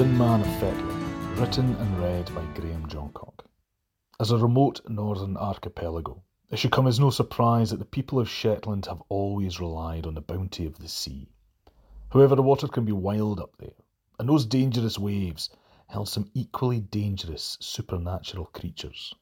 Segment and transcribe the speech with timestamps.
[0.00, 3.44] Finn Man of Fetlar, written and read by Graham Johncock.
[4.18, 8.26] As a remote northern archipelago, it should come as no surprise that the people of
[8.26, 11.28] Shetland have always relied on the bounty of the sea.
[12.08, 13.76] However, the water can be wild up there,
[14.18, 15.50] and those dangerous waves
[15.88, 19.12] held some equally dangerous supernatural creatures.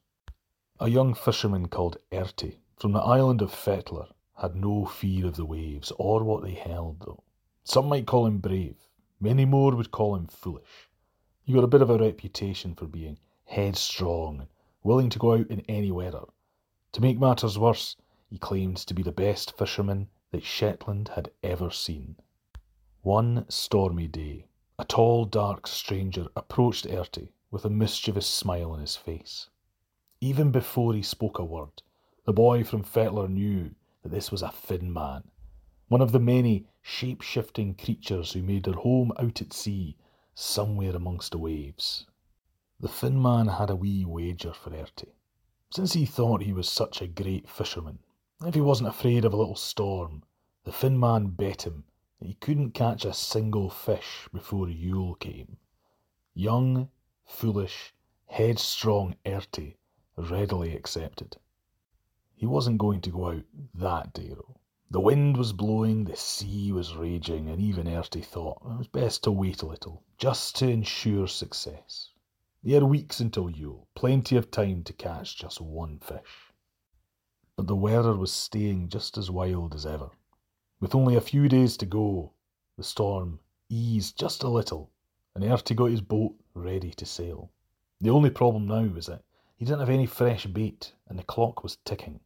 [0.79, 4.07] A young fisherman called Erti from the island of Fetlar
[4.37, 7.25] had no fear of the waves or what they held, though.
[7.65, 8.77] Some might call him brave,
[9.21, 10.89] Many more would call him foolish.
[11.42, 14.48] He got a bit of a reputation for being headstrong and
[14.83, 16.25] willing to go out in any weather.
[16.92, 17.97] To make matters worse,
[18.31, 22.17] he claimed to be the best fisherman that Shetland had ever seen.
[23.03, 24.47] One stormy day,
[24.79, 29.48] a tall, dark stranger approached Erty with a mischievous smile on his face.
[30.20, 31.83] Even before he spoke a word,
[32.25, 35.31] the boy from Fetlar knew that this was a Finn man,
[35.89, 39.97] one of the many shape shifting creatures who made their home out at sea,
[40.34, 42.06] somewhere amongst the waves.
[42.78, 45.08] The Finn man had a wee wager for Erty.
[45.70, 47.98] Since he thought he was such a great fisherman,
[48.45, 50.22] if he wasn't afraid of a little storm,
[50.64, 51.84] the Finn man bet him
[52.20, 55.56] that he couldn't catch a single fish before Yule came.
[56.34, 56.91] Young,
[57.25, 57.95] foolish,
[58.27, 59.77] headstrong Erty
[60.17, 61.36] readily accepted.
[62.34, 64.58] He wasn't going to go out that day, though.
[64.91, 69.22] The wind was blowing, the sea was raging, and even Erty thought it was best
[69.25, 72.14] to wait a little, just to ensure success.
[72.62, 76.55] He had weeks until Yule, plenty of time to catch just one fish.
[77.55, 80.08] But the weather was staying just as wild as ever.
[80.80, 82.33] With only a few days to go,
[82.79, 84.90] the storm eased just a little,
[85.34, 87.51] and Erty got his boat ready to sail.
[88.01, 89.23] The only problem now was that
[89.55, 92.20] he didn't have any fresh bait, and the clock was ticking.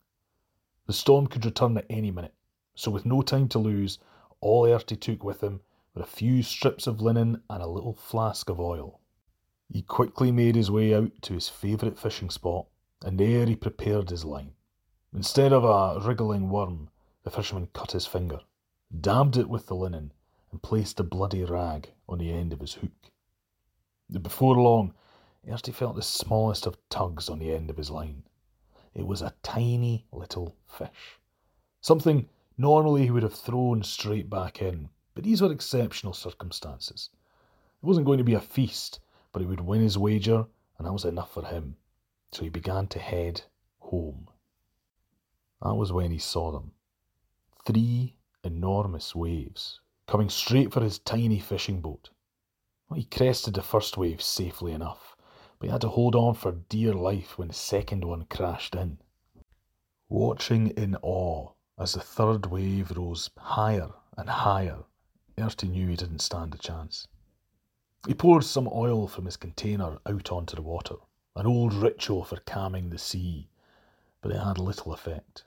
[0.87, 2.35] The storm could return at any minute,
[2.75, 3.99] so with no time to lose,
[4.41, 5.61] all Erty took with him
[5.95, 9.01] were a few strips of linen and a little flask of oil.
[9.69, 12.67] He quickly made his way out to his favourite fishing spot,
[13.03, 14.53] and there he prepared his line.
[15.15, 16.89] Instead of a wriggling worm,
[17.23, 18.41] the fisherman cut his finger,
[19.01, 20.13] dabbed it with the linen,
[20.51, 23.11] and placed a bloody rag on the end of his hook.
[24.21, 24.95] Before long,
[25.47, 28.25] Erty felt the smallest of tugs on the end of his line.
[28.95, 31.19] It was a tiny little fish,
[31.81, 32.29] something
[32.63, 37.11] Normally, he would have thrown straight back in, but these were exceptional circumstances.
[37.83, 39.01] It wasn't going to be a feast,
[39.33, 40.47] but he would win his wager,
[40.79, 41.77] and that was enough for him.
[42.31, 43.43] So he began to head
[43.81, 44.29] home.
[45.61, 46.71] That was when he saw them.
[47.67, 48.15] Three
[48.45, 52.11] enormous waves coming straight for his tiny fishing boat.
[52.89, 55.17] Well, he crested the first wave safely enough,
[55.59, 59.01] but he had to hold on for dear life when the second one crashed in.
[60.09, 64.85] Watching in awe as the third wave rose higher and higher,
[65.39, 67.09] Erty knew he didn't stand a chance.
[68.07, 70.97] He poured some oil from his container out onto the water,
[71.35, 73.49] an old ritual for calming the sea,
[74.21, 75.45] but it had little effect.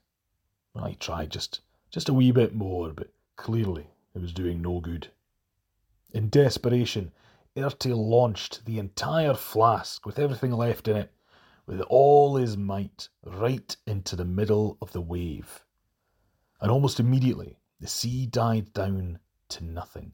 [0.75, 5.11] I tried just, just a wee bit more, but clearly it was doing no good.
[6.11, 7.11] In desperation,
[7.55, 11.11] Erty launched the entire flask with everything left in it,
[11.67, 15.64] with all his might, right into the middle of the wave
[16.61, 20.13] and almost immediately the sea died down to nothing,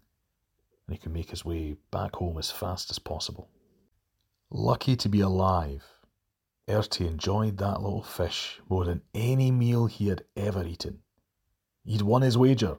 [0.87, 3.49] and he could make his way back home as fast as possible.
[4.49, 5.83] Lucky to be alive,
[6.67, 11.01] Erty enjoyed that little fish more than any meal he had ever eaten.
[11.83, 12.77] He'd won his wager.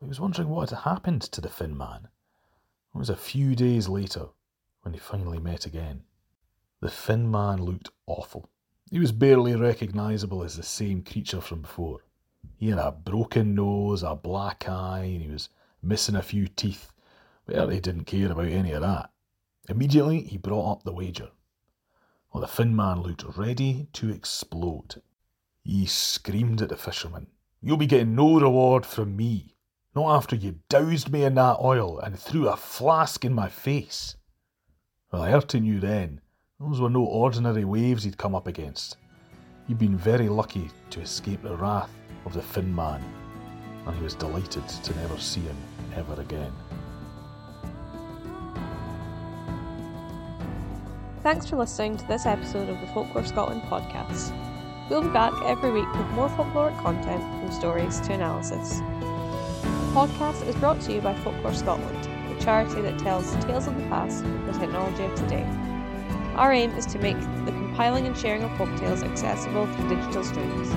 [0.00, 2.08] He was wondering what had happened to the Finn man.
[2.94, 4.28] It was a few days later
[4.82, 6.04] when they finally met again.
[6.80, 8.48] The Finn man looked awful.
[8.90, 12.00] He was barely recognisable as the same creature from before.
[12.56, 15.50] He had a broken nose, a black eye, and he was
[15.82, 16.90] missing a few teeth.
[17.44, 19.10] But he didn't care about any of that.
[19.68, 21.30] Immediately, he brought up the wager.
[22.32, 25.02] Well, the Finn man looked ready to explode.
[25.62, 27.26] He screamed at the fisherman,
[27.60, 29.54] You'll be getting no reward from me.
[29.94, 34.16] Not after you doused me in that oil and threw a flask in my face.
[35.12, 36.20] Well, Erty knew then
[36.58, 38.96] those were no ordinary waves he'd come up against.
[39.66, 41.90] He'd been very lucky to escape the wrath
[42.26, 43.02] of the Finn Man,
[43.86, 45.56] and he was delighted to never see him
[45.94, 46.52] ever again.
[51.22, 54.32] Thanks for listening to this episode of the Folklore Scotland podcast.
[54.90, 58.78] We'll be back every week with more folkloric content from stories to analysis.
[58.78, 63.76] The podcast is brought to you by Folklore Scotland, the charity that tells tales of
[63.76, 65.44] the past with the technology of today.
[66.36, 70.70] Our aim is to make the compiling and sharing of folktales accessible through digital streams.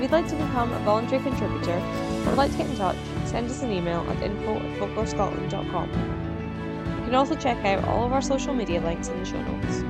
[0.00, 2.96] If you'd like to become a voluntary contributor or would like to get in touch,
[3.26, 5.90] send us an email at info at folklorescotland.com.
[5.90, 9.84] You can also check out all of our social media links in the show notes.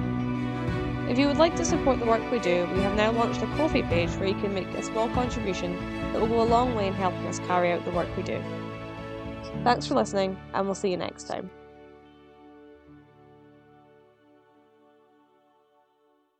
[1.08, 3.46] If you would like to support the work we do, we have now launched a
[3.56, 5.76] Ko-fi page where you can make a small contribution
[6.12, 8.42] that will go a long way in helping us carry out the work we do.
[9.62, 11.48] Thanks for listening, and we'll see you next time.